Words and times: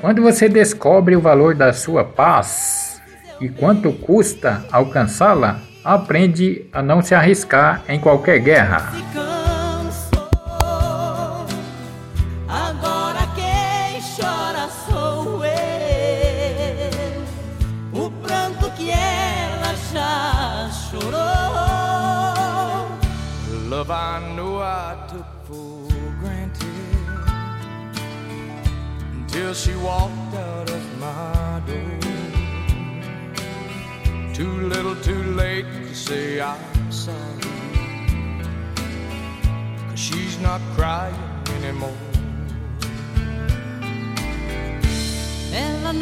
Quando 0.00 0.22
você 0.22 0.48
descobre 0.48 1.16
o 1.16 1.20
valor 1.20 1.54
da 1.54 1.72
sua 1.72 2.04
paz 2.04 3.02
e 3.40 3.48
quanto 3.48 3.92
custa 3.92 4.64
alcançá-la, 4.70 5.60
aprende 5.84 6.66
a 6.72 6.82
não 6.82 7.02
se 7.02 7.14
arriscar 7.14 7.82
em 7.88 7.98
qualquer 7.98 8.38
guerra. 8.38 8.92
Until 29.38 29.54
she 29.54 29.76
walked 29.76 30.34
out 30.34 30.68
of 30.68 30.98
my 30.98 31.62
door. 31.64 32.00
Too 34.34 34.66
little, 34.66 34.96
too 34.96 35.22
late 35.34 35.64
to 35.64 35.94
say 35.94 36.40
I'm 36.40 36.90
sorry. 36.90 37.40
Cause 39.88 40.00
she's 40.00 40.40
not 40.40 40.60
crying 40.74 41.14
anymore. 41.56 41.96
Ela 45.52 45.92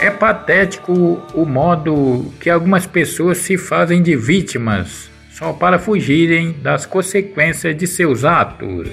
É 0.00 0.10
patético 0.10 1.22
o 1.32 1.44
modo 1.44 2.32
que 2.40 2.50
algumas 2.50 2.86
pessoas 2.86 3.38
se 3.38 3.56
fazem 3.56 4.02
de 4.02 4.16
vítimas 4.16 5.08
só 5.30 5.52
para 5.52 5.78
fugirem 5.78 6.52
das 6.52 6.86
consequências 6.86 7.76
de 7.76 7.86
seus 7.86 8.24
atos. 8.24 8.88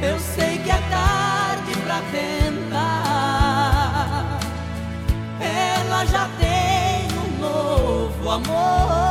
Eu 0.01 0.19
sei 0.19 0.57
que 0.59 0.69
é 0.69 0.81
tarde 0.89 1.73
pra 1.83 1.99
tentar. 2.11 3.05
Ela 5.39 6.05
já 6.05 6.29
tem 6.39 7.07
um 7.23 7.29
novo 7.39 8.29
amor. 8.29 9.05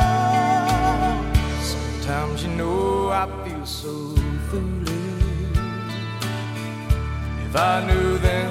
Sometimes 1.62 2.42
you 2.42 2.50
know 2.50 3.12
I 3.12 3.26
feel 3.44 3.64
so 3.66 4.14
foolish. 4.50 4.94
If 7.46 7.54
I 7.56 7.80
knew 7.86 8.18
then 8.18 8.43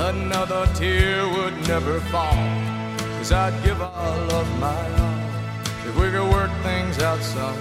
another 0.00 0.66
tear 0.74 1.28
would 1.28 1.54
never 1.68 2.00
fall. 2.12 2.44
Cause 3.18 3.32
I'd 3.32 3.54
give 3.62 3.80
all 3.80 4.30
of 4.32 4.48
my 4.58 4.82
all 5.02 5.20
if 5.86 5.94
we 5.96 6.10
could 6.10 6.30
work 6.32 6.50
things 6.62 6.98
out 7.02 7.22
somehow. 7.22 7.54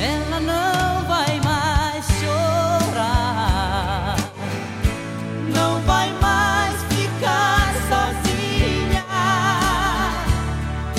Ela 0.00 0.40
não 0.40 1.04
vai 1.06 1.40
mais 1.40 2.04
chorar, 2.20 4.16
não 5.54 5.80
vai 5.82 6.12
mais 6.20 6.76
ficar 6.92 7.72
sozinha. 7.90 9.04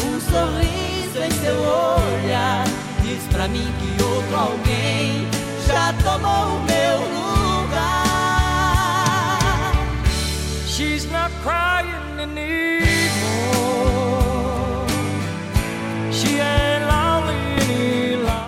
Um 0.03 0.19
sorriso 0.19 1.19
em 1.23 1.31
seu 1.31 1.59
olhar 1.59 2.65
diz 3.01 3.23
pra 3.31 3.47
mim 3.47 3.67
que 3.79 4.03
outro 4.03 4.35
alguém 4.35 5.27
já 5.65 5.93
tomou 6.03 6.58